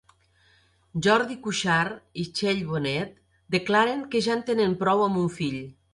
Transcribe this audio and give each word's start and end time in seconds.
Jordi 1.07 1.35
Cuixart 1.43 2.17
i 2.25 2.25
Txell 2.39 2.63
Bonet 2.71 3.13
declaren 3.59 4.03
que 4.15 4.27
ja 4.29 4.37
en 4.41 4.45
tenen 4.49 4.75
prou 4.85 5.05
amb 5.11 5.25
un 5.27 5.33
fill 5.41 5.61